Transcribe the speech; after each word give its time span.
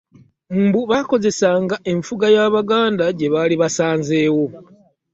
Mbu 0.61 0.81
baakozesanga 0.89 1.75
enfuga 1.91 2.25
y'abaganda 2.35 3.05
gye 3.17 3.27
baali 3.33 3.55
basanzeewo. 3.61 4.45